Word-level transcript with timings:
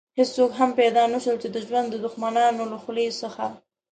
هېڅوک 0.19 0.51
هم 0.59 0.69
پيدا 0.79 1.03
نه 1.13 1.19
شول 1.23 1.37
چې 1.43 1.49
د 1.51 1.57
ژوند 1.65 1.87
د 1.91 1.95
دښمنانو 2.05 2.63
له 2.71 2.77
خولې 2.83 3.07
څخه. 3.21 3.45